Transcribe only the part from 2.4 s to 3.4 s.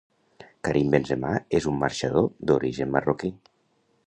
d'origen marroquí.